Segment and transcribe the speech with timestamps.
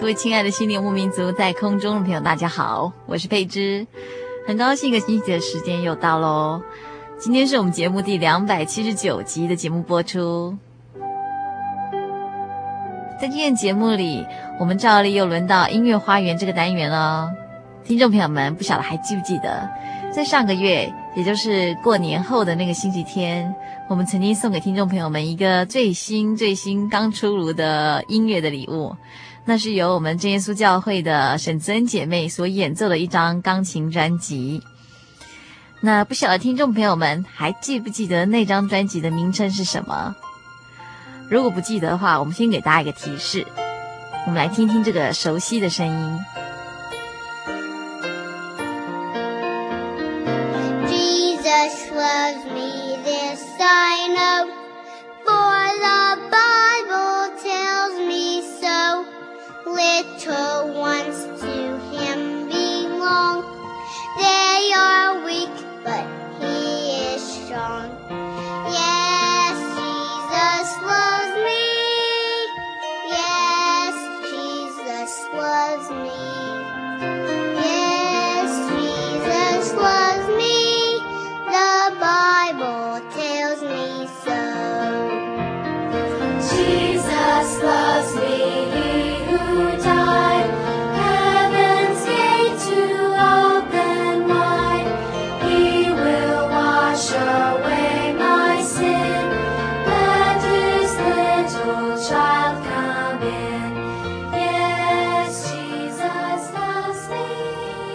[0.00, 3.86] 各位亲爱的心灵游牧民族，在空中的朋友，大家好，我是佩芝，
[4.46, 6.62] 很高兴一个星期的时间又到喽。
[7.18, 10.56] 今天是我们节目第两百七十九集的节目播出。
[13.20, 14.26] 在今天节目里，
[14.58, 17.28] 我们照例又轮到音乐花园这个单元了。
[17.84, 19.68] 听众朋友们，不晓得还记不记得，
[20.10, 23.54] 在上个月，也就是过年后的那个星期天，
[23.86, 28.96] 我们曾经送给听众朋友们一个最新最新刚出炉的音乐的礼物。
[29.44, 34.62] 那是由我们真耶稣教会的沈子恩姐妹所演奏的一张钢琴专辑。
[35.80, 40.14] 那不晓得听众朋友们还记不记得那张专辑的名称是什么？
[41.28, 43.46] 如果不记得的话，我们先给大家一个提示，
[44.26, 46.18] 我们来听听这个熟悉的声音。
[50.86, 54.59] Jesus loves me, this I know,
[59.80, 63.40] Little ones to him belong.
[64.18, 66.06] They are weak, but
[66.38, 67.99] he is strong.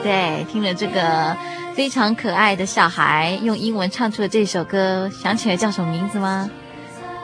[0.06, 1.36] 对，听了这个
[1.74, 6.48] 非常可爱的小孩用英文唱出了这首歌，想起来叫什么名字吗？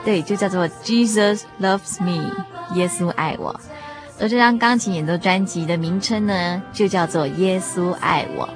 [0.04, 2.32] 对，就叫做 Jesus Loves Me，
[2.74, 3.54] 耶稣爱我。
[4.18, 8.48] 而这张钢琴演奏专辑的名称呢，就叫做《耶稣爱我》。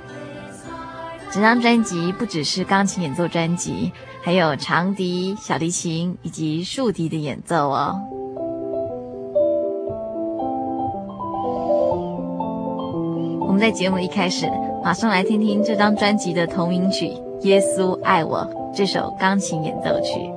[1.33, 3.93] 整张专辑不只是钢琴演奏专辑，
[4.25, 7.97] 还有长笛、小提琴以及竖笛的演奏哦。
[13.57, 14.47] 我们在节目一开始，
[14.85, 17.07] 马上来听听这张专辑的同名曲
[17.41, 18.41] 《耶稣爱我》
[18.77, 20.36] 这首钢琴演奏曲。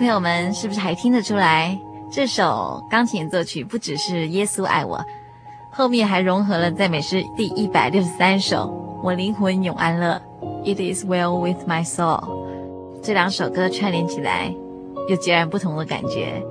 [0.00, 1.78] 朋友们，是不是还听得出来？
[2.10, 4.98] 这首钢琴作曲不只是耶稣爱我，
[5.70, 8.56] 后面还融合了赞美诗第一百六十三首
[9.04, 10.18] 《我灵魂永安乐》
[10.64, 12.18] ，It is well with my soul。
[13.02, 14.50] 这两首歌串联起来，
[15.10, 16.42] 有截然不同的感觉。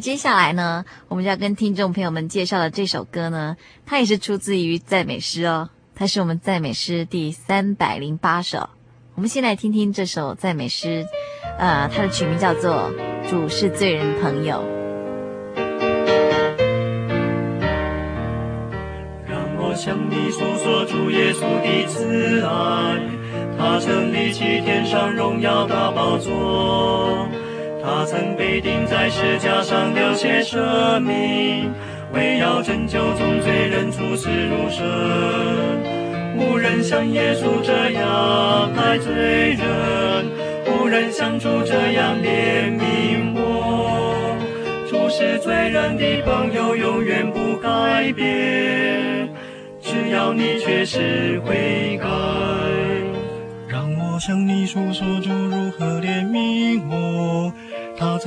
[0.00, 8.70] 接下来呢，我们要跟听众朋友们介绍的这首歌呢，它也是出自于赞美诗哦，它是我们赞美诗第三百零八首。
[9.14, 11.04] 我们先来听听这首赞美诗，
[11.58, 12.92] 呃，它的曲名叫做
[13.30, 14.56] 《主是罪人朋友》。
[19.26, 23.00] 让我向你诉说主耶稣的慈爱，
[23.58, 27.28] 他曾立起天上荣耀大宝座。
[27.88, 31.72] 他曾被钉在十架上流血舍命，
[32.12, 34.84] 为要拯救众罪人出死入生。
[36.36, 39.10] 无人像耶稣这样爱罪
[39.54, 40.26] 人，
[40.66, 44.36] 无人像主这样怜悯我。
[44.86, 49.30] 主是罪人的朋友，永远不改变，
[49.80, 52.06] 只要你确实悔改。
[53.66, 57.47] 让我向你诉说主如何怜悯我。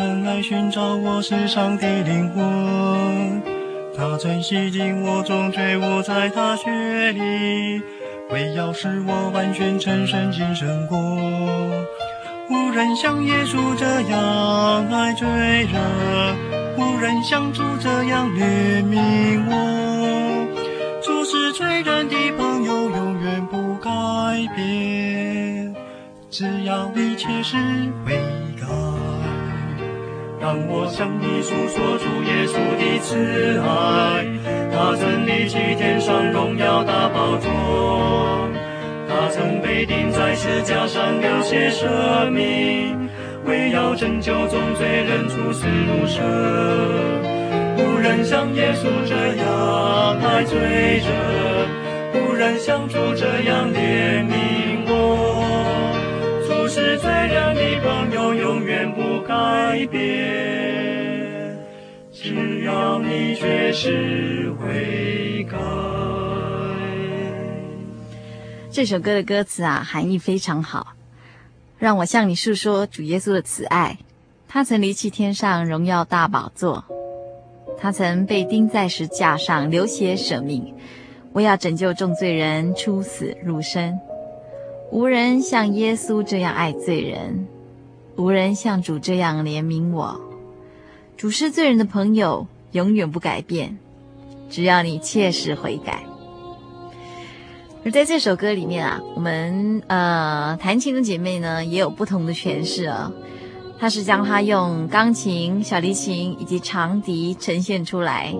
[0.02, 3.44] 他曾来寻找我世上的灵魂，
[3.96, 7.80] 他曾洗净我众罪，我在他血里，
[8.32, 10.98] 为要使我完全成圣净胜过。
[12.50, 16.36] 无人像耶稣这样爱罪人，
[16.80, 20.48] 无人像主这样怜悯我。
[21.04, 23.92] 主是罪人的朋友，永远不改
[24.56, 25.76] 变，
[26.32, 27.56] 只要你切实
[28.04, 28.51] 悔改。
[30.42, 34.26] 让我向你诉说主耶稣的慈爱，
[34.74, 38.50] 他曾立起天上荣耀大宝座，
[39.08, 43.08] 他曾被钉在十字架上流血舍命，
[43.46, 46.26] 为要拯救众罪人出死入生。
[47.78, 51.06] 无人像耶稣这样爱罪人，
[52.16, 54.98] 无人像主这样怜悯我。
[56.48, 61.58] 主是罪人的朋友，永远不改变。
[62.12, 65.58] 只要你确实悔改。
[68.70, 70.96] 这首歌的歌词啊，含义非常好。
[71.80, 73.98] 让我向你诉说主耶稣的慈爱。
[74.50, 76.84] 他曾离弃天上荣耀大宝座，
[77.80, 80.76] 他曾被钉在石架上流血舍命，
[81.32, 83.98] 为要拯救众罪人出死入生。
[84.92, 87.48] 无人像耶稣这样爱罪人，
[88.16, 90.20] 无人像主这样怜悯我。
[91.18, 93.78] 主是罪人的朋友，永远不改变，
[94.50, 96.04] 只要你切实悔改。
[97.84, 103.12] 而在这首歌里面啊，我们呃弹琴的姐妹呢也有不同的诠释啊、
[103.80, 108.34] 她是将它用钢琴、小提琴以及长笛呈现出来。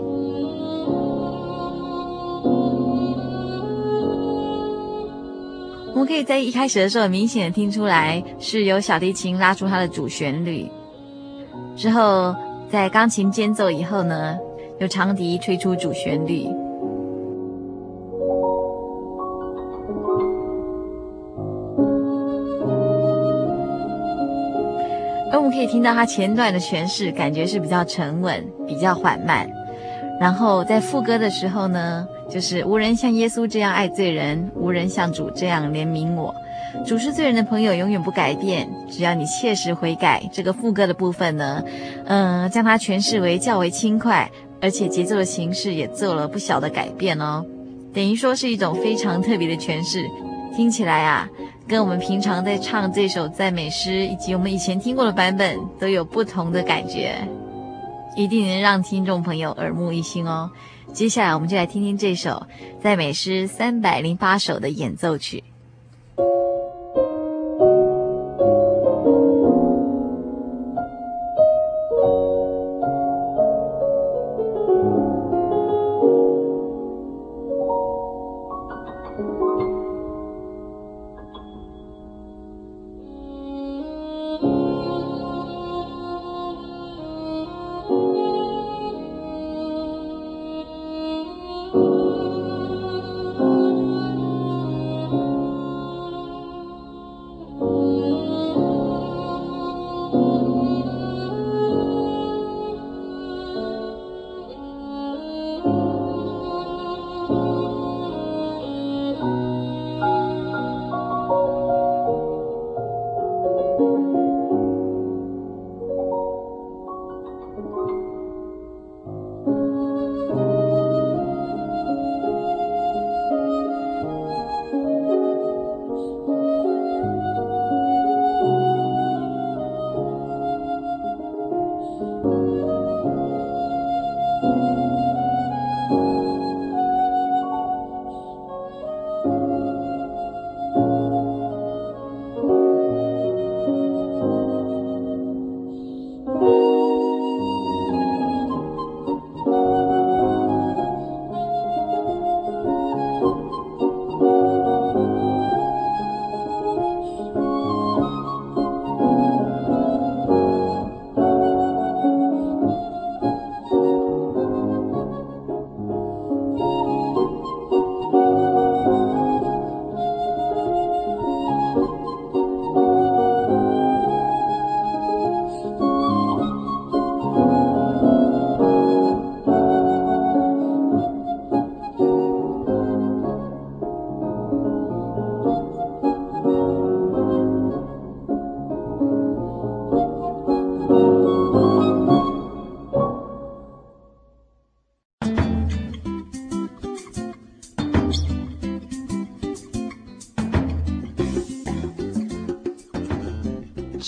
[5.94, 10.70] 我们可以在一开始的时候明显的听出来，是由小提琴拉出它的主旋律，
[11.76, 12.34] 之后
[12.70, 14.38] 在钢琴间奏以后呢，
[14.80, 16.48] 由长笛吹出主旋律。
[25.32, 29.50] 而我们可以听到它前段的诠释，感觉是比较沉稳、比较缓慢，
[30.20, 36.34] 然后在副歌的时候呢，就是无人像耶稣这样爱罪人，无人像主这样怜悯我。
[36.86, 38.68] 主是罪人的朋友，永远不改变。
[38.90, 41.62] 只要你切实悔改，这个副歌的部分呢，
[42.06, 47.46] 嗯、将它诠释为较为轻快，而且节奏的形式也做了不小的改变哦。
[47.94, 50.06] 等于说是一种非常特别的诠释，
[50.56, 51.30] 听起来啊，
[51.68, 57.16] 跟我们平常在唱这首赞美诗以及我们以前听过的版本都有不同的感觉，
[58.16, 60.50] 一定能让听众朋友耳目一新哦。
[60.94, 62.46] 接下来，我们就来听听这首
[62.82, 65.44] 赞美诗三百零八首的演奏曲。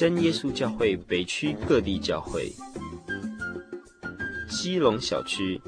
[0.03, 2.51] 真耶稣教会北区各地教会，
[4.49, 5.61] 基隆小区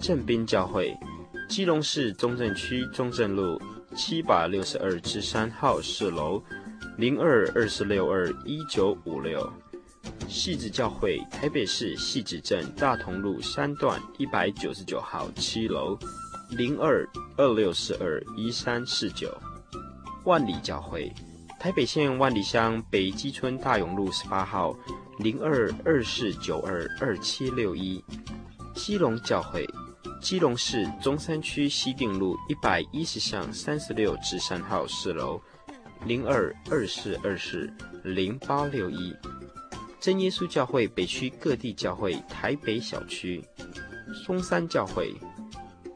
[0.00, 0.92] 正滨教会，
[1.48, 3.56] 基隆市中正区中正路
[3.94, 6.42] 七百六十二之三号四楼
[6.98, 9.48] 零二二四六二一九五六，
[10.28, 15.96] 汐止教会台北市汐止镇大同路三段一百九十九号七楼
[16.50, 19.32] 零二二六四二一三四九，
[20.24, 21.14] 万里教会。
[21.64, 24.76] 台北县万里乡北基村大勇路十八号
[25.16, 28.04] 零二二四九二二七六一，
[28.74, 29.66] 基隆教会，
[30.20, 35.40] 基隆市中山区西定路一百一十巷三十六至三号四楼
[36.04, 39.16] 零二二四二四零八六一，
[39.98, 43.42] 真耶稣教会北区各地教会台北小区，
[44.26, 45.14] 松山教会，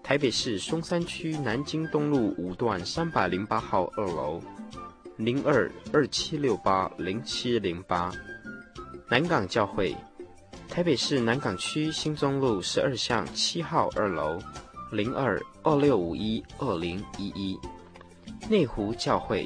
[0.02, 4.40] 台北市松山区南京东路五段三百零八号二楼。
[5.18, 8.12] 零二二七六八零七零八，
[9.10, 9.92] 南港教会，
[10.68, 14.38] 台北市南港区新中路十二巷七号二楼，
[14.92, 17.58] 零二二六五一二零一一，
[18.48, 19.44] 内湖教会，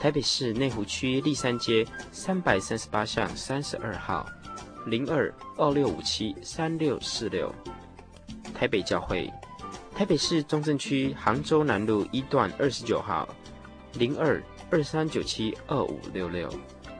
[0.00, 4.24] 台北市内湖区立山街三百三十八巷三十二号，
[4.86, 7.54] 零二二六五七三六四六，
[8.54, 9.30] 台北教会，
[9.94, 13.28] 台北市中正区杭州南路一段二十九号，
[13.92, 14.42] 零二。
[14.70, 16.46] 二三九七二五六六，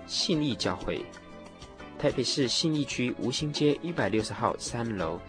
[0.07, 1.05] 信义教会，
[1.99, 5.21] 台北市信义区吴兴街一百六十号三楼，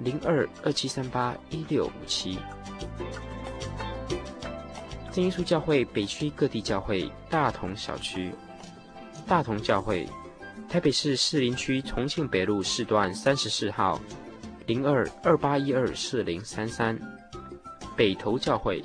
[0.00, 2.36] 零二二七三八一六五七。
[5.12, 8.32] 真耶稣教会北区各地教会大同小区，
[9.24, 10.08] 大同教会，
[10.68, 14.00] 台北市士林区重庆北路四段三十四号，
[14.66, 16.98] 零二二八一二四零三三，
[17.94, 18.84] 北投教会。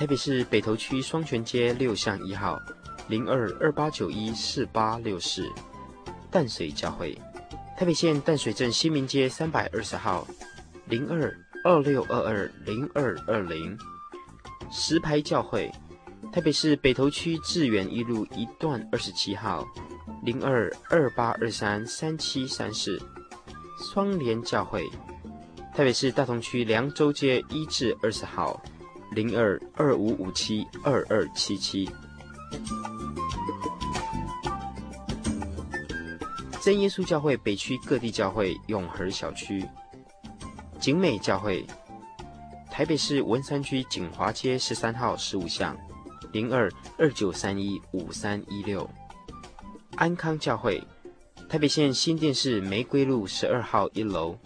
[0.00, 2.58] 台北市北投区双泉街六巷一号，
[3.08, 5.46] 零二二八九一四八六四，
[6.30, 7.14] 淡水教会；
[7.76, 10.26] 台北县淡水镇新民街三百二十号，
[10.86, 11.30] 零二
[11.64, 13.76] 二六二二零二二零，
[14.72, 15.70] 石牌教会；
[16.32, 19.68] 台北市北投区志远一路一段二十七号，
[20.24, 22.98] 零二二八二三三七三四，
[23.92, 24.80] 双联教会；
[25.74, 28.58] 台北市大同区凉州街一至二十号。
[29.12, 31.90] 零二二五五七二二七七，
[36.62, 39.66] 真耶稣教会北区各地教会永和小区，
[40.78, 41.66] 景美教会，
[42.70, 45.76] 台北市文山区景华街十三号十五巷，
[46.32, 48.88] 零二二九三一五三一六，
[49.96, 50.80] 安康教会，
[51.48, 54.38] 台北县新店市玫瑰路十二号一楼，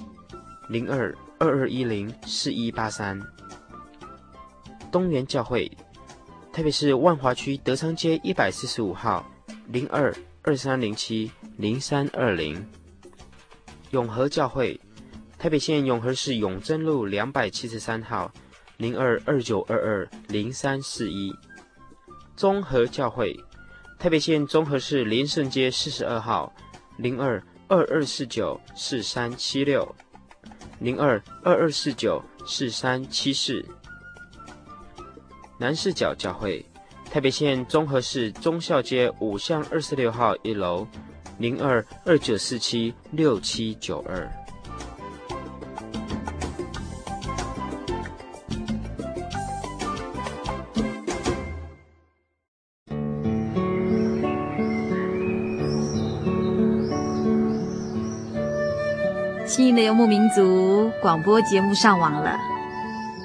[0.70, 3.20] 零二二二一零四一八三。
[4.94, 5.68] 东园教会，
[6.52, 9.28] 特别是万华区德昌街一百四十五号，
[9.66, 12.64] 零二二三零七零三二零。
[13.90, 14.80] 永和教会，
[15.36, 18.32] 台北县永和市永贞路两百七十三号，
[18.76, 21.34] 零二二九二二零三四一。
[22.36, 23.36] 综合教会，
[23.98, 26.54] 台北县综合市林胜街四十二号，
[26.98, 29.92] 零二二二四九四三七六，
[30.78, 33.66] 零二二二四九四三七四。
[35.56, 36.64] 南势角教会，
[37.10, 40.86] 台北县中和市忠孝街五巷二十六号一楼，
[41.38, 44.28] 零二二九四七六七九二。
[59.46, 62.53] 亲爱的游牧民族广播节目上网了。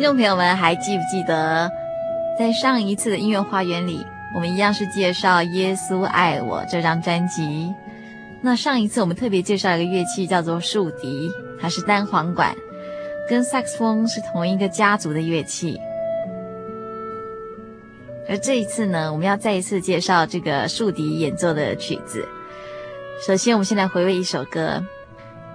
[0.00, 1.70] 听众朋友们还记不记得，
[2.38, 7.70] 在上一次的音乐花园里，我们一样是介绍《耶稣爱我》这张专辑。
[8.40, 12.56] 那上一次我们特别介绍一个乐器，叫做竖笛，它是单簧管，
[13.28, 15.78] 跟萨克斯风是同一个家族的乐器。
[18.26, 22.26] 而这一次呢，我们要再一次介绍这个竖笛演奏的曲子。
[23.26, 24.82] 首先，我们先来回味一首歌。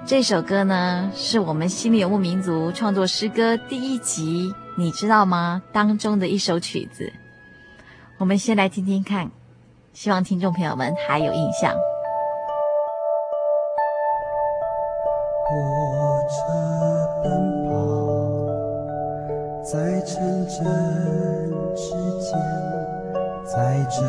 [0.07, 5.63] 这首歌呢，是我们心里游牧民族创作诗歌第一集，你知道吗？
[5.73, 7.11] 当中的一首曲子。
[8.19, 9.31] 我们先来听听看，
[9.93, 11.73] 希望听众朋友们还有印象。
[15.47, 16.37] 火车
[17.23, 17.31] 奔
[17.65, 17.73] 跑
[19.63, 20.63] 在城镇
[21.75, 21.89] 之
[22.21, 22.37] 间，
[23.51, 24.03] 在这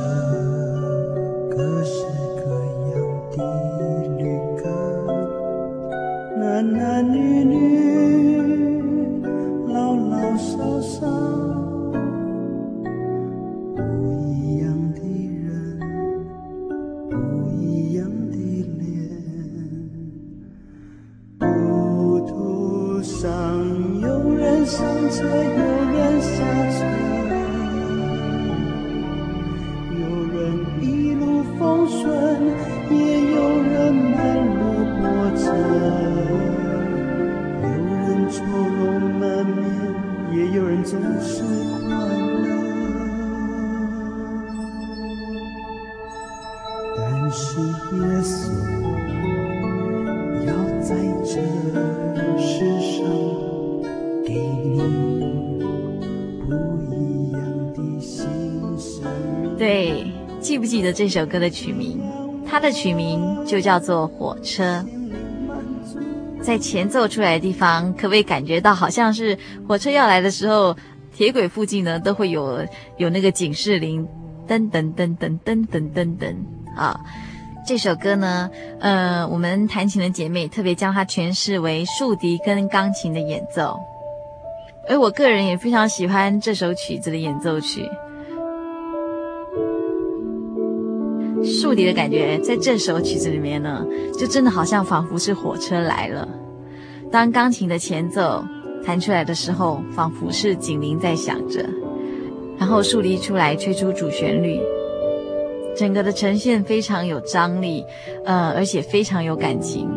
[60.92, 62.00] 这首歌的曲名，
[62.48, 64.84] 它的曲名就叫做《火车》。
[66.42, 70.76] 在前奏出来的地方，可不可以感觉到好像是火车要来的时候，
[71.12, 72.64] 铁轨附近呢都会有
[72.98, 74.06] 有那个警示铃，
[74.46, 76.34] 噔噔噔噔噔噔噔噔
[76.76, 77.00] 啊！
[77.66, 83.76] 这首歌呢，呃，我们弹琴的姐妹特别将它诠释为竖笛跟钢琴的演奏，
[84.88, 87.90] 而我个人也非常喜欢这首曲子的演奏曲。
[91.46, 93.86] 竖笛的感觉，在这首曲子里面呢，
[94.18, 96.28] 就真的好像仿佛是火车来了。
[97.10, 98.44] 当钢琴的前奏
[98.84, 101.64] 弹出来的时候，仿佛是警铃在响着，
[102.58, 104.60] 然后竖笛出来吹出主旋律，
[105.76, 107.84] 整个的呈现非常有张力，
[108.24, 109.88] 呃，而且非常有感情。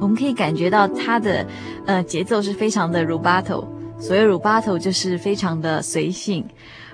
[0.00, 1.44] 我们可以感觉到它的
[1.86, 3.66] 呃节奏是非常的 rubato，
[3.98, 6.44] 所谓乳八头就是非常的随性。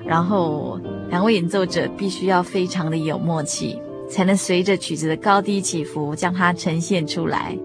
[0.05, 3.79] 然后，两位演奏者必须要非常的有默契，
[4.11, 7.57] 才能随着曲子的高低起伏将它呈现出来。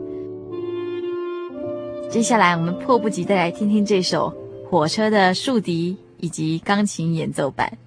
[2.09, 4.33] 接下来，我们迫不及待来听听这首
[4.69, 7.77] 《火车》的竖笛以及钢琴演奏版。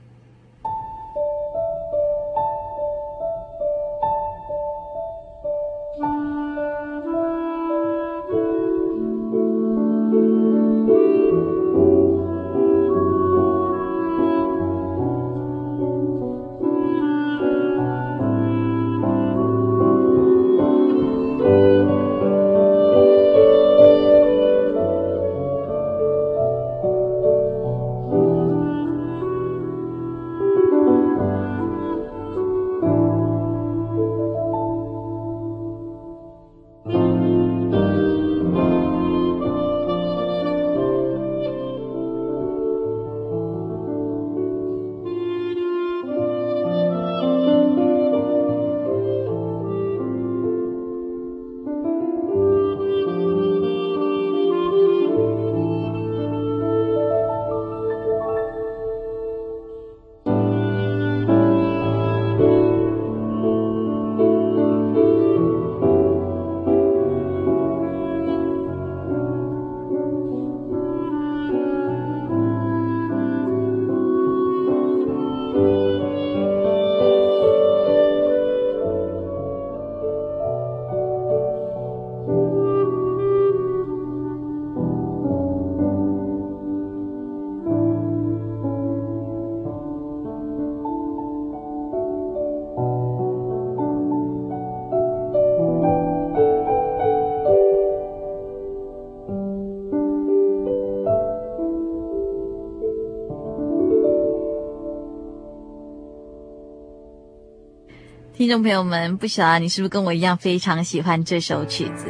[108.42, 112.07] 听众朋友们，不晓得你是不是跟我一样非常喜欢这首曲子？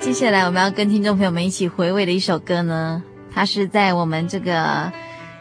[0.00, 4.64] 接下来我们要跟听众朋友们一起回味的一首歌呢，它是在我们这个《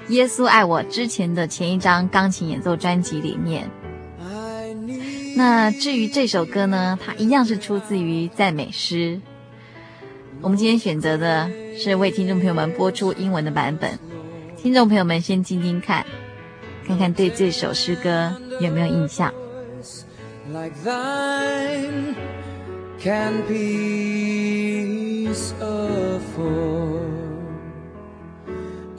[0.10, 3.72] 耶稣爱我》之前的前一张钢琴演奏专辑里面。
[5.38, 9.22] 那至于这首歌呢，它一样是出自于赞美诗。
[10.42, 13.98] 我们今天选择的是为听众朋友们播出英文的版本，
[14.58, 16.06] 听众朋友们先听听看，
[16.92, 19.34] 看看对这首诗歌有没有印象。
[20.52, 22.16] Like thine
[23.00, 24.74] can peace
[25.62, 27.08] afford.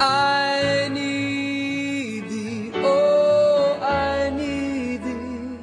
[0.01, 5.59] I need thee, oh, I need thee.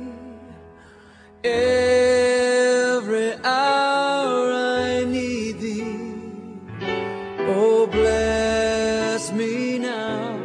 [1.44, 6.22] Every hour I need thee.
[7.48, 10.38] Oh, bless me now,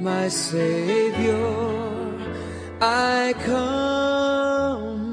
[0.00, 1.01] my Savior.
[3.24, 5.12] I come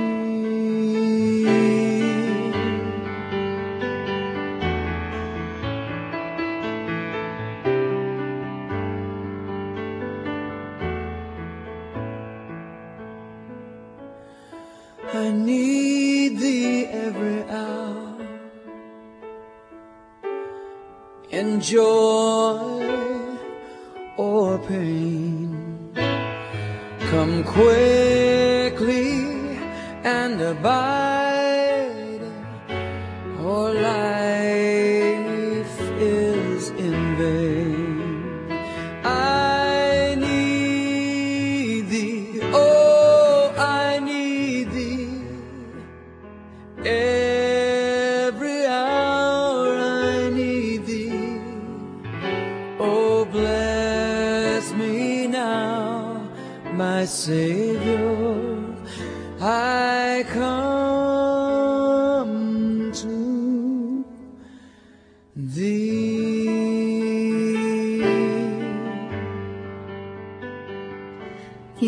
[15.14, 18.18] I need thee every hour
[21.32, 21.60] in
[27.54, 29.12] quickly
[30.04, 31.07] and abide,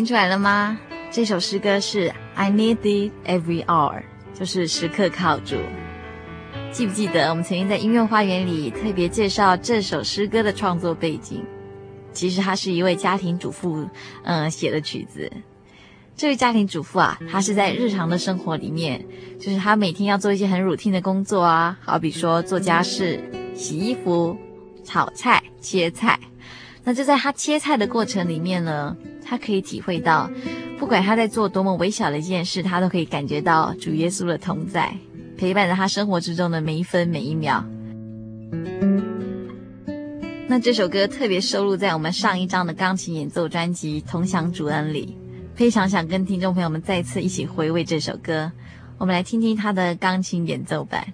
[0.00, 0.80] 听出来了吗？
[1.10, 5.56] 这首诗歌是 I need it every hour，就是时刻靠主。
[6.72, 11.42] 记不记得我们曾经在音乐花园里特别介绍这首诗歌的创作背景？
[12.14, 13.86] 其实她是一位家庭主妇，
[14.22, 15.30] 嗯、写的曲子。
[16.16, 19.04] 这位家庭主妇啊，她是在日常的生活里面，
[19.38, 23.22] 就是她每天要做一些很 routine 的工作啊，好比说做家事、
[23.54, 24.34] 洗衣服、
[24.82, 26.18] 炒菜、切菜。
[26.82, 28.96] 那就在她切菜的过程里面呢，
[29.30, 30.28] 他可以体会到，
[30.76, 34.92] 不管他在做多么微小的一件事，他都可以感觉到主耶稣的同在，
[35.38, 37.64] 陪伴着他生活之中的每一分每一秒。
[40.48, 45.16] 那这首歌特别收录在我们上一张的钢琴演奏专辑《同享主恩》里。
[45.54, 48.50] 非常想跟听众朋友们再次一起回味这首歌，
[48.98, 51.06] 我们来听听他的钢琴演奏版。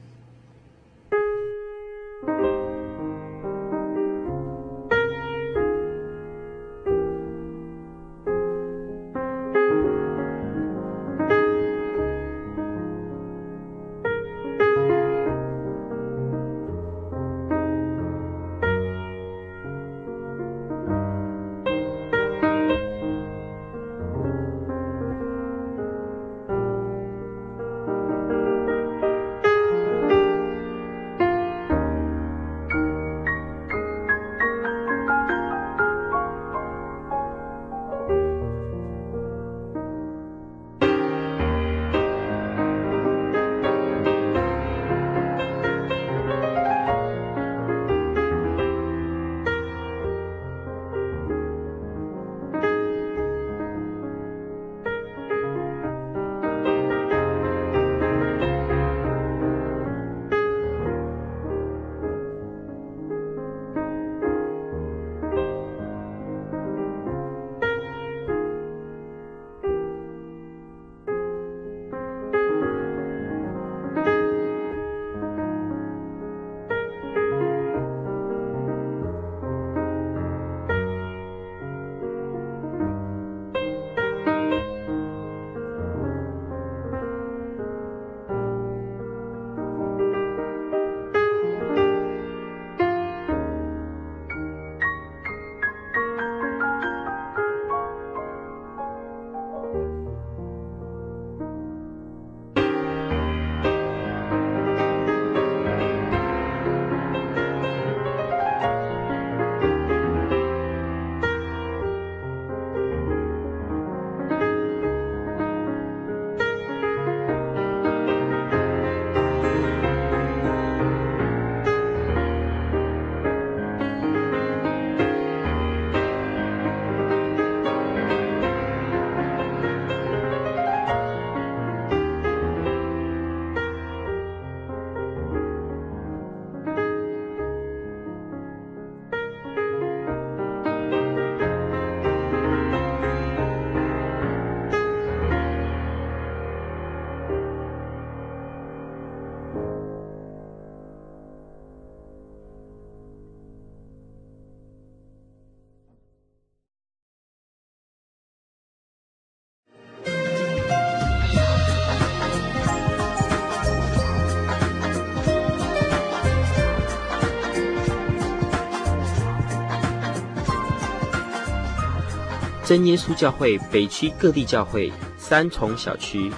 [172.66, 176.29] 真耶稣教会北区各地教会三重小区，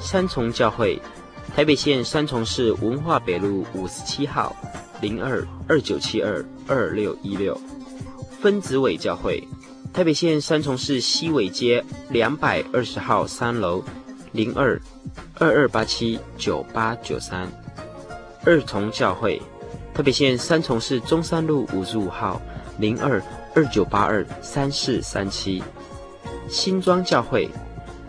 [0.00, 0.98] 三重教会，
[1.54, 4.56] 台北县三重市文化北路五十七号
[5.02, 7.60] 零二二九七二二六一六，
[8.40, 9.46] 分子尾教会，
[9.92, 13.84] 台北县三重市西尾街两百二十号三楼
[14.32, 14.80] 零二
[15.38, 17.46] 二二八七九八九三，
[18.46, 19.38] 二重教会，
[19.92, 22.40] 台北县三重市中山路五十五号
[22.78, 23.22] 零二
[23.54, 25.62] 二九八二三四三七，
[26.48, 27.48] 新庄教会。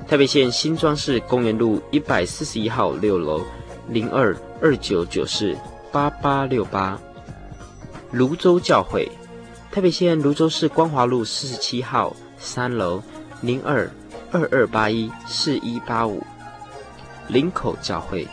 [0.08, 3.42] 台北县新庄市公园路一百四十一号六楼
[3.90, 5.56] 零二二九九四
[5.92, 7.00] 八八六八，
[8.12, 9.12] 泸州教会，
[9.72, 13.02] 台北县泸州市光华路四十七号三楼
[13.42, 13.90] 零二
[14.32, 16.24] 二二八一四一八五，
[17.28, 18.28] 林口教会，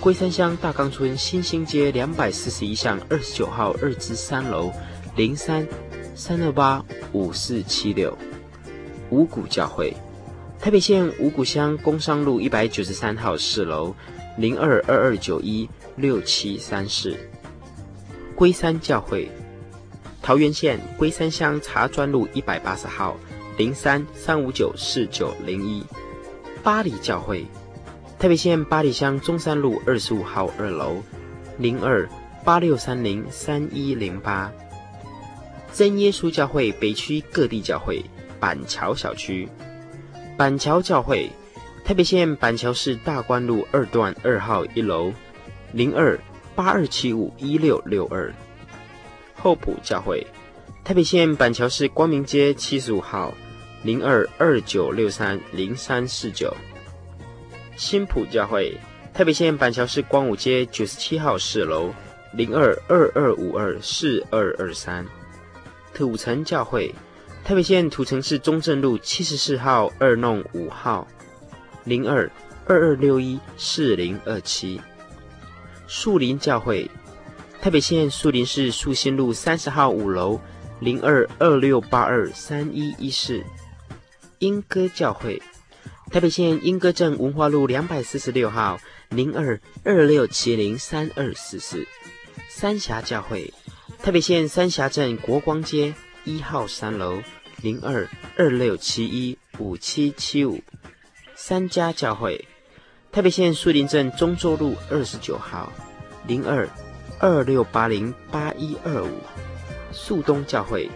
[0.00, 4.72] 龟山乡大冈村新兴街两百四十一巷二十九号二之三楼
[5.14, 5.64] 零三
[6.20, 8.14] 三六八五四七六，
[9.08, 9.90] 五股教会。
[10.60, 13.96] 台北县五股乡工商路一百九十三号四楼
[14.36, 17.16] 零二二二九一六七三四，
[18.34, 19.30] 龟山教会；
[20.20, 23.16] 桃园县龟山乡茶砖路一百八十号
[23.56, 25.82] 零三三五九四九零一，
[26.62, 27.46] 八里教会；
[28.18, 31.02] 台北县八里乡中山路二十五号二楼
[31.56, 32.06] 零二
[32.44, 34.52] 八六三零三一零八，
[35.72, 38.04] 真耶稣教会北区各地教会
[38.38, 39.48] 板桥小区。
[40.36, 41.30] 板桥教会，
[41.84, 45.12] 台北县板桥市大观路二段二号一楼，
[45.72, 46.18] 零二
[46.54, 48.32] 八二七五一六六二。
[49.34, 50.26] 厚朴教会，
[50.84, 53.32] 台北县板桥市光明街七十五号，
[53.82, 56.54] 零二二九六三零三四九。
[57.76, 58.76] 新埔教会，
[59.14, 61.90] 台北县板桥市光武街九十七号四楼，
[62.34, 65.06] 零二二二五二四二二三。
[66.00, 66.94] 土城教会。
[67.44, 71.06] 台北县土城市中正路七十四号二弄五号，
[71.84, 72.30] 零二
[72.66, 74.80] 二二六一四零二七。
[75.86, 76.90] 树林教会，
[77.60, 80.40] 台北县树林市树新路三十号五楼，
[80.78, 83.42] 零二二六八二三一一四。
[84.38, 85.42] 莺歌教会，
[86.10, 91.86] 台北县莺歌镇文化路两百四十六号，零二二六七零三二四四。
[92.48, 93.52] 三峡教会，
[94.02, 95.94] 台北县三峡镇国光街。
[96.24, 97.22] 一号三楼
[97.62, 100.62] 零二二六七一五七七五，
[101.34, 102.46] 三家教会，
[103.10, 105.72] 台北县树林镇中州路二十九号
[106.26, 106.68] 零二
[107.18, 109.18] 二六八零八一二五，
[109.94, 110.90] 树东教会，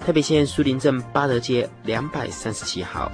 [0.00, 3.12] 台北县树林镇八德街两百三十七号。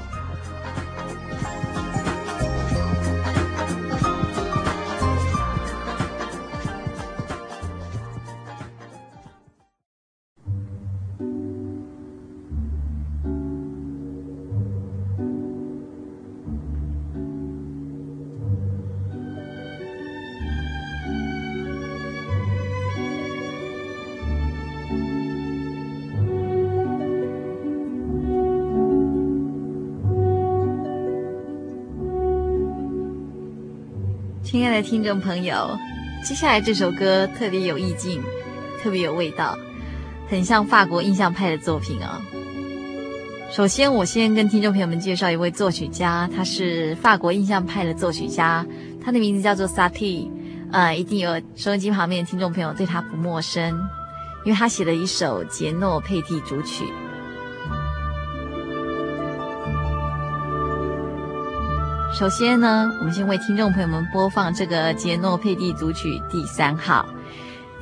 [34.83, 35.79] 听众朋友，
[36.25, 38.21] 接下来这首歌特别有意境，
[38.83, 39.57] 特别有味道，
[40.29, 42.21] 很像法国印象派的作品哦。
[43.51, 48.67] 首先，我先跟听众朋友们介绍一位作曲家，他是法国印象派的作曲家，
[49.03, 50.31] 他的名字叫做萨提。
[50.73, 53.79] 呃，一定有收音机旁边的听众朋友对他不陌生，
[54.45, 56.85] 因为他写了一首杰诺佩蒂组曲。
[62.13, 67.07] 首先呢，我们先为听众朋友们播放这个杰诺佩蒂组曲第三号。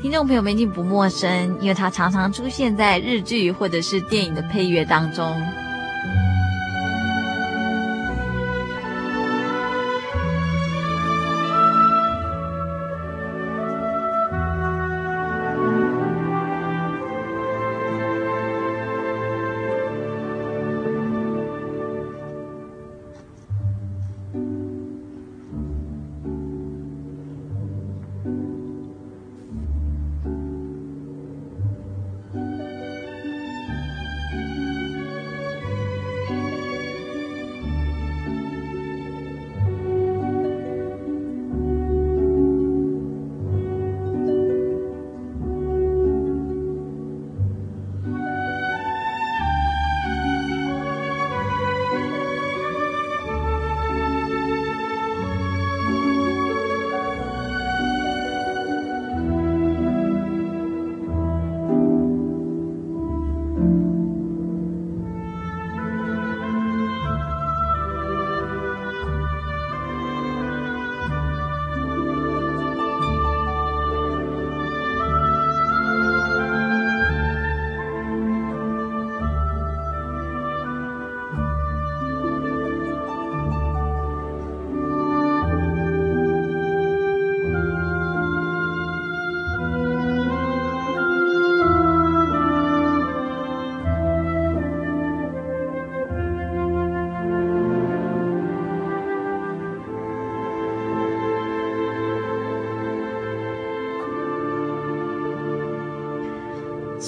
[0.01, 5.37] 听众朋友们一定不陌生，因为它常常出现在日剧或者是电影的配乐当中。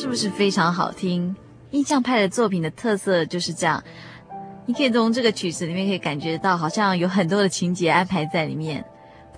[0.02, 1.32] 是不是非常好听？
[1.70, 3.80] 印象派的作品的特色就是这样，
[4.66, 8.84] 你可以从这个曲子里面可以感觉到，好像有很多的情节安排在里面，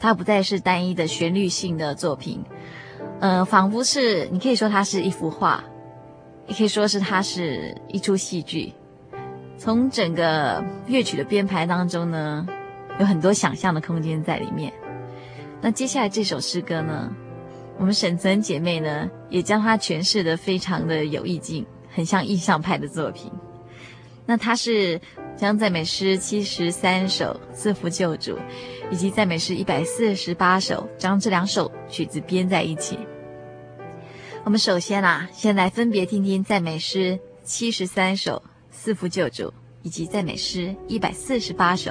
[0.00, 2.42] 它不再是单一的旋律性的作品，
[3.20, 5.62] 呃，仿佛是你可以说它是一幅画，
[6.46, 8.72] 也可以说是它是一出戏剧。
[9.58, 12.46] 从整个乐曲的编排当中呢，
[12.98, 14.72] 有很多想象的空间在里面。
[15.60, 17.14] 那接下来这首诗歌呢，
[17.78, 23.30] 我们沈岑姐妹呢，也将它诠释得非常的有意境，很像印象派的作品。
[24.26, 24.98] 那它是
[25.36, 28.38] 将赞美诗七十三首赐福救主，
[28.90, 32.98] 以及赞美诗一百四十八首，将这两首曲子编在一起。
[34.44, 39.52] 我们首先啊，先来分别听听赞美诗七十三首赐福救主，
[39.82, 41.90] 以及赞美诗一百四十八首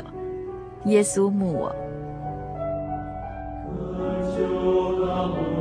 [0.86, 1.76] 耶稣牧我。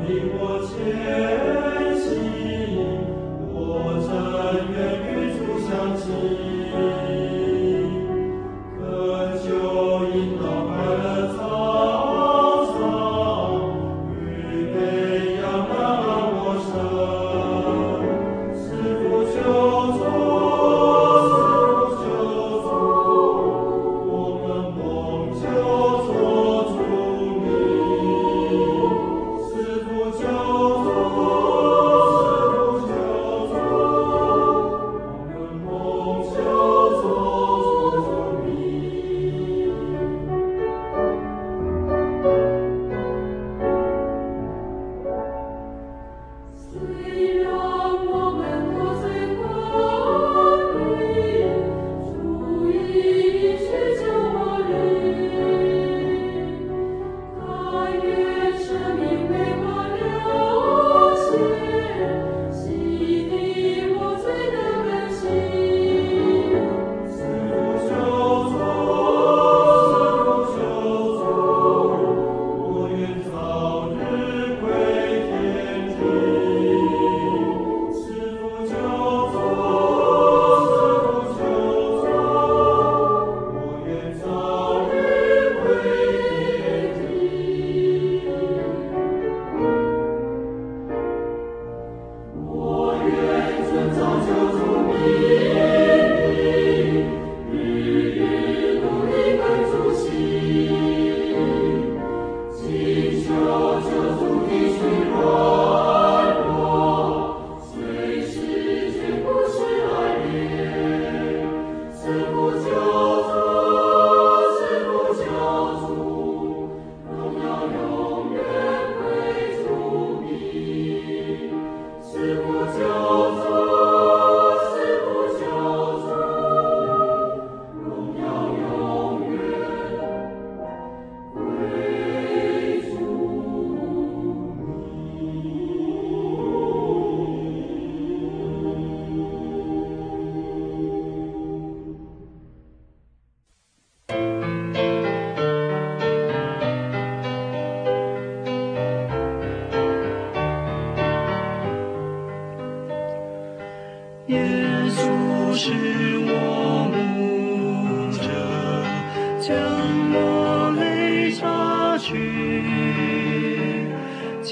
[0.05, 1.82] 你我皆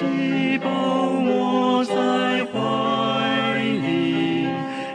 [0.00, 1.92] 谁把我在
[2.46, 2.54] 怀
[3.68, 4.46] 里，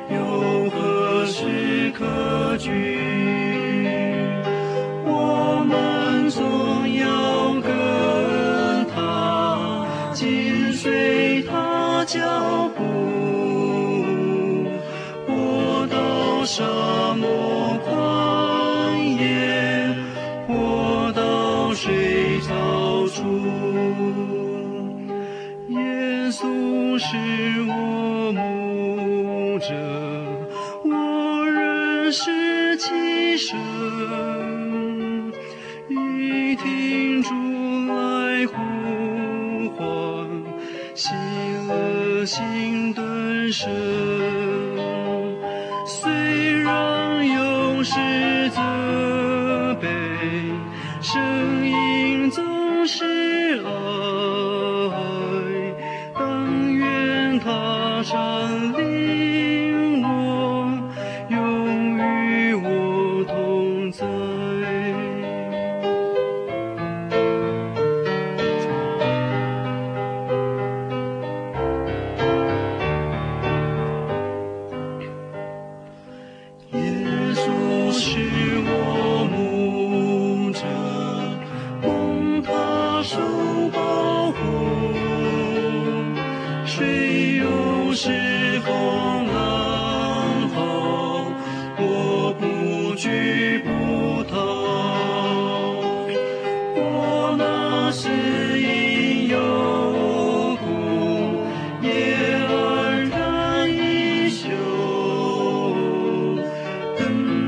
[0.09, 2.71] 又何时可惧？
[5.05, 6.41] 我们总
[6.91, 7.69] 要跟
[8.95, 12.17] 他紧随他脚
[12.75, 12.81] 步，
[15.27, 16.63] 我到沙
[17.13, 17.54] 漠。
[43.51, 43.94] 是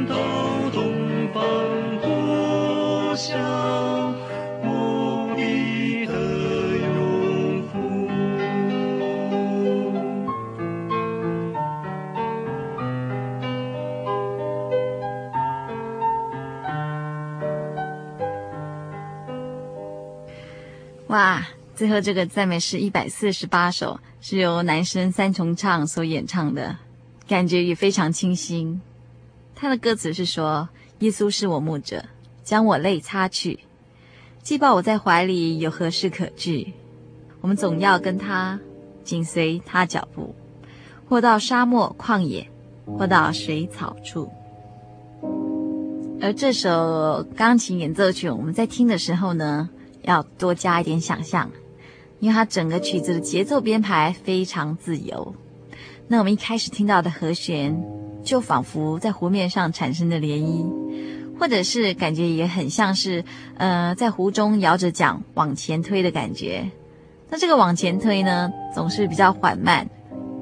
[0.08, 0.16] 到
[0.72, 1.44] 东方
[2.02, 4.16] 不乡，
[4.64, 6.14] 无比的
[6.78, 8.08] 永福。
[21.08, 21.46] 哇，
[21.76, 26.78] 最后这个赞美诗一百四十八首是由男生三重唱所演唱的，
[27.28, 28.82] 感觉也非常清新。
[29.60, 30.70] 他的歌词是说
[31.02, 32.06] ：“耶稣是我牧者，
[32.44, 33.60] 将我泪擦去，
[34.44, 36.74] 既抱我在怀里，有何事可惧？
[37.42, 38.60] 我们总要跟他
[39.04, 40.36] 紧随他脚步，
[41.10, 42.48] 或到沙漠旷野，
[42.86, 44.30] 或到水草处。”
[46.22, 49.68] 而这首钢琴演奏曲，我们在听的时候呢，
[50.04, 51.50] 要多加一点想象，
[52.20, 55.34] 因为它整个曲子的节奏编排非常自由。
[56.08, 57.84] 那我们一开始听到的和弦，
[58.24, 60.66] 就仿佛在湖面上产生的涟漪，
[61.40, 63.24] 或者是感觉也很像是，
[63.58, 66.70] 呃，在湖中摇着桨往前推的感觉。
[67.30, 69.88] 那这个往前推呢，总是比较缓慢，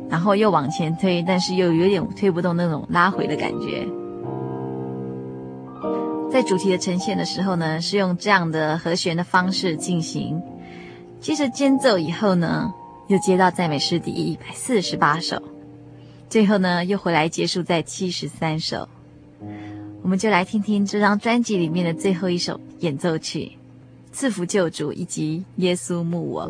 [0.10, 3.88] 然后又往前推，但是又有点推不动那种拉回的感觉。
[6.32, 10.42] 在主题的呈现的时候呢，是用这样的和弦的方式进行。
[11.20, 12.72] 接着间奏以后呢，
[13.08, 15.42] 又接到赞美诗第一百四十八首，
[16.36, 18.90] 最后呢又回来结束在七十三首。
[20.02, 23.40] 我们就来听听这张专辑里面的最后一首演奏曲
[24.12, 26.50] 《赐福救主》以及《耶稣牧我》。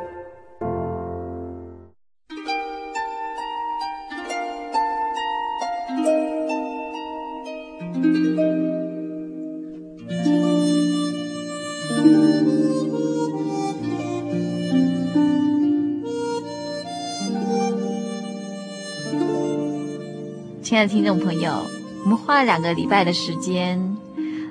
[20.87, 21.65] 听众朋友，
[22.03, 23.97] 我们花了两个礼拜的时间，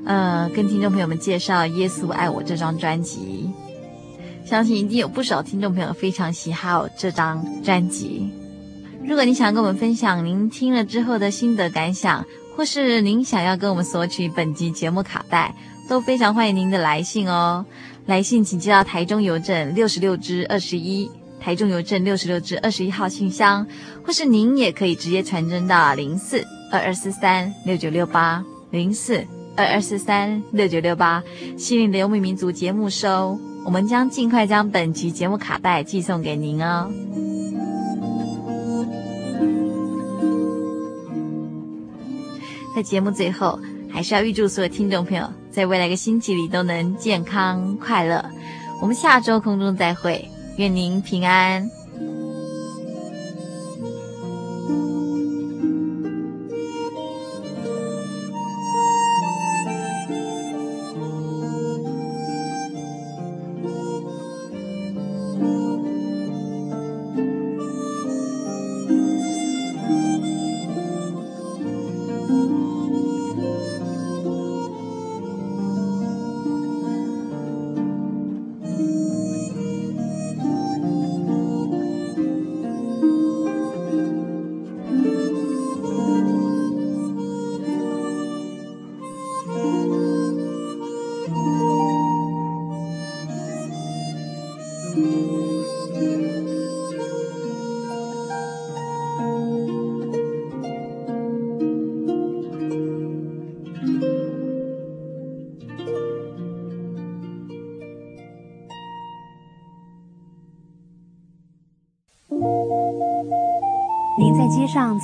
[0.05, 3.51] 呃，跟听众朋友们介绍《耶稣爱我》这张专辑。
[4.45, 8.31] 相信一定有不少听众朋友非常喜好这张专辑。
[9.05, 12.24] 如果你想跟我们分享您听了之后的心得感想，
[12.57, 15.55] 或是您想要跟我们索取本集节目卡带，
[15.89, 17.64] 都非常欢迎您的来信哦。
[18.07, 21.11] 来信请寄到台中邮政六十六支二十一。
[21.41, 23.66] 台中邮政六十六至二十一号信箱，
[24.05, 29.24] 或是您也可以直接传真到零四二二四三六九六八零四
[29.57, 31.22] 二二四三六九六八，
[31.57, 36.91] 心灵的游牧民族节目收，我们将尽快将本集节目卡带寄送给您哦。
[42.76, 43.59] 在节目最后，
[43.91, 48.24] 还是要预祝所有听众朋友在未来的星期里都能健康快乐。
[48.80, 50.26] 我们下周空中再会。
[50.57, 51.80] 愿您平安。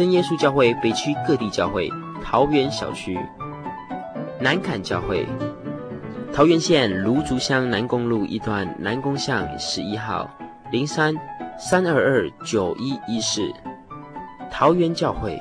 [0.00, 1.92] 真耶稣教会北区各地教会，
[2.24, 3.20] 桃园小区，
[4.40, 5.26] 南崁教会，
[6.32, 10.26] 桃园县芦竹乡南公路一段南宫巷十一号
[10.72, 11.14] 零三
[11.58, 13.52] 三二二九一一四，
[14.50, 15.38] 桃园教会，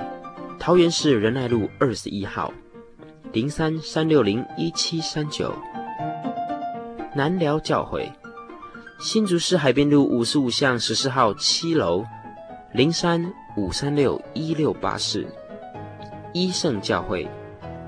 [0.59, 2.51] 桃园市仁爱路二十一号
[3.31, 5.55] 零三三六零一七三九，
[7.15, 8.11] 南寮教会。
[8.99, 12.03] 新竹市海边路五十五巷十四号七楼，
[12.73, 15.25] 零三五三六一六八四，
[16.33, 17.27] 一圣教会。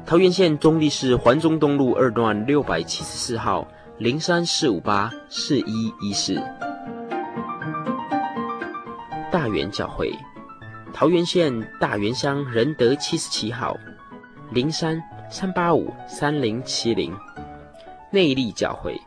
[0.05, 3.65] 桃园县中坜市环中东路二段六百七十四号，
[3.97, 6.41] 零三四五八四一一四。
[9.31, 10.11] 大园教会，
[10.93, 13.77] 桃园县大园乡仁德七十七号，
[14.51, 17.15] 零三三八五三零七零。
[18.11, 18.99] 内力教会，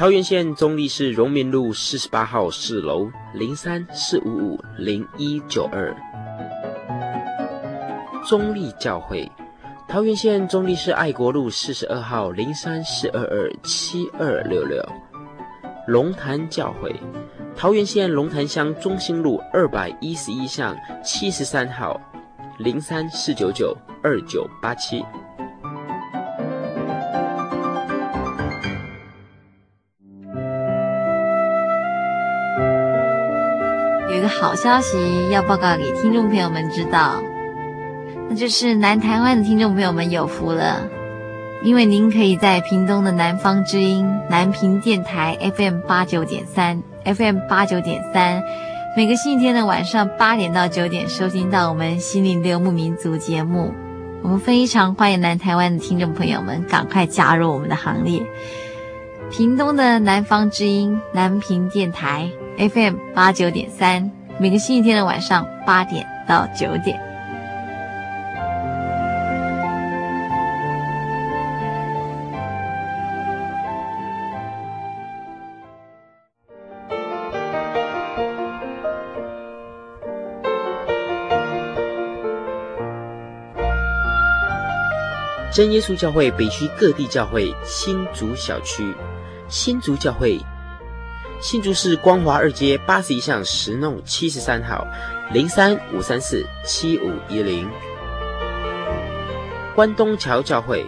[0.00, 5.94] 桃园县中坜市荣民路四十八号四楼，零三四五五零一九二。
[8.26, 9.30] 中坜教会。
[9.86, 14.82] 桃园县中坜市爱国路四十二号零三四二二七二六六，
[15.86, 16.98] 龙潭教会，
[17.54, 20.74] 桃园县龙潭乡中心路二百一十一巷
[21.04, 22.00] 七十三号
[22.58, 25.04] 零三四九九二九八七。
[34.20, 37.22] 一个好消息要报告给听众朋友们知道。
[38.28, 40.86] 那就是南台湾的听众朋友们有福了，
[41.62, 48.42] 因为您可以在屏东的南方之音南屏电台 FM 八九点三 FM 八九点三，
[48.94, 53.72] 每个星期天的晚上八点到九点收听到我们心灵的游牧民族节目。
[54.22, 58.22] 我们非常欢迎南台湾的听众朋友们赶快加入我们的行列。
[59.30, 62.30] 屏东的南方之音南屏电台
[62.60, 67.00] FM 八九点三，每个星期天的晚上八点到九点。
[85.50, 88.94] 真耶稣教会北区各地教会新竹小区，
[89.48, 90.38] 新竹教会，
[91.42, 94.86] 新竹市光华二街八十一巷十弄七十三号，
[95.32, 97.66] 零三五三四七五一零。
[99.74, 100.84] 关东桥教会，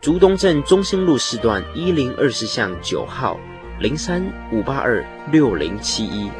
[0.00, 3.38] 竹东镇中兴路四段一零二四巷九号，
[3.78, 6.30] 零三五八二六零七一。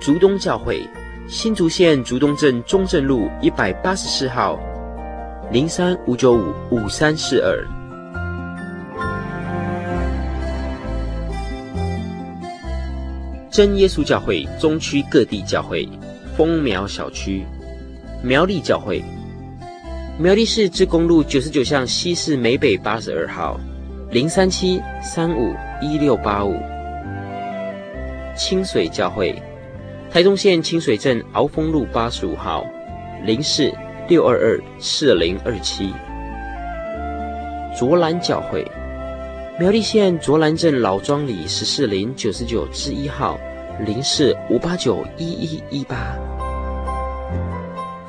[0.00, 0.88] 竹东教会，
[1.26, 4.60] 新竹县竹东镇中正路一百八十四号。
[5.50, 7.66] 零三五九五五三四二，
[13.54, 15.88] 真耶稣教会中区各地教会，
[16.36, 17.44] 丰苗小区，
[18.20, 19.00] 苗栗教会，
[20.18, 23.60] 苗栗市志公路九十九巷西四美北八十二号，
[24.10, 26.58] 零三七三五一六八五，
[28.36, 29.40] 清水教会，
[30.10, 32.66] 台东县清水镇鳌峰路八十五号，
[33.24, 33.72] 零四。
[34.06, 35.90] 六二二四零二七，
[37.74, 38.62] 卓兰教会，
[39.56, 43.38] 苗栗县卓兰镇老庄里十四林九十九之一号，
[43.86, 46.16] 零四五八九一一一八。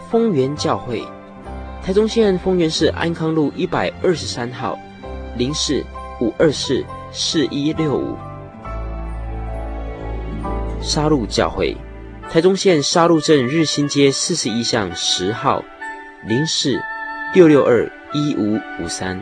[0.09, 1.03] 丰原教会，
[1.83, 4.75] 台中县丰原市安康路一百二十三号，
[5.37, 5.83] 零四
[6.19, 8.15] 五二四四一六五。
[10.81, 11.77] 沙鹿教会，
[12.31, 15.63] 台中县沙鹿镇日新街四十一巷十号。
[16.27, 16.75] 零四
[17.35, 19.21] 六六二一五五三，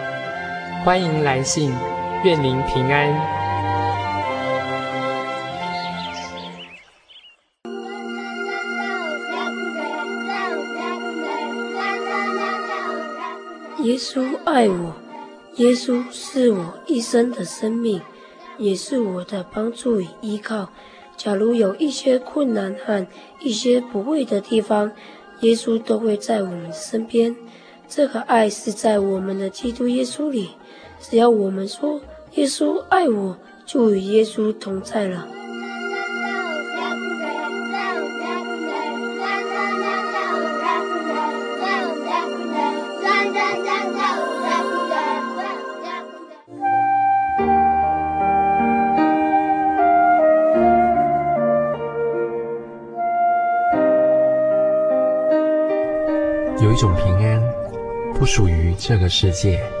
[0.83, 1.71] 欢迎来信，
[2.23, 3.07] 愿您平安。
[13.83, 14.95] 耶稣爱我，
[15.57, 18.01] 耶稣是我一生的生命，
[18.57, 20.69] 也是我的帮助与依靠。
[21.15, 23.05] 假如有一些困难和
[23.39, 24.91] 一些不会的地方，
[25.41, 27.35] 耶稣都会在我们身边。
[27.87, 30.51] 这个爱是在我们的基督耶稣里，
[31.01, 31.99] 只要我们说
[32.35, 33.35] 耶稣爱我
[33.65, 35.27] 就与耶稣同在了。
[56.61, 57.41] 有一种平安
[58.13, 59.80] 不属于这个世界。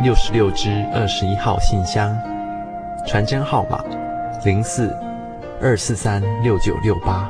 [0.00, 2.16] 六十六支二十一号信箱，
[3.04, 3.84] 传真号码
[4.44, 4.96] 零四
[5.60, 7.28] 二四三六九六八。